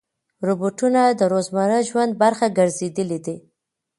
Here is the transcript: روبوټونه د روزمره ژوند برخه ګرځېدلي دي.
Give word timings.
روبوټونه 0.47 1.01
د 1.19 1.21
روزمره 1.31 1.79
ژوند 1.89 2.11
برخه 2.23 2.45
ګرځېدلي 2.57 3.19
دي. 3.25 3.37